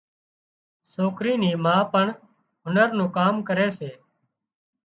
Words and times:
سوڪري 0.93 1.33
نِي 1.41 1.51
ما 1.63 1.75
پڻ 1.91 2.05
هنر 2.65 2.87
نُون 2.97 3.07
ڪام 3.17 3.35
ڪري 3.47 3.67
سي 3.77 3.89